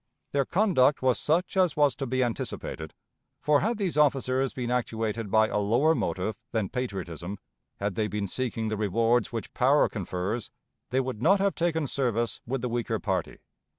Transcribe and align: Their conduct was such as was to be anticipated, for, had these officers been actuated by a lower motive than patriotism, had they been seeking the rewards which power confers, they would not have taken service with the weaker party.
Their 0.31 0.45
conduct 0.45 1.03
was 1.03 1.19
such 1.19 1.55
as 1.55 1.77
was 1.77 1.95
to 1.97 2.07
be 2.07 2.23
anticipated, 2.23 2.95
for, 3.39 3.59
had 3.59 3.77
these 3.77 3.97
officers 3.97 4.51
been 4.51 4.71
actuated 4.71 5.29
by 5.29 5.47
a 5.47 5.59
lower 5.59 5.93
motive 5.93 6.39
than 6.51 6.69
patriotism, 6.69 7.37
had 7.79 7.93
they 7.93 8.07
been 8.07 8.25
seeking 8.25 8.69
the 8.69 8.77
rewards 8.77 9.31
which 9.31 9.53
power 9.53 9.87
confers, 9.87 10.49
they 10.89 11.01
would 11.01 11.21
not 11.21 11.39
have 11.39 11.53
taken 11.53 11.85
service 11.85 12.41
with 12.47 12.63
the 12.63 12.67
weaker 12.69 12.97
party. 12.97 13.41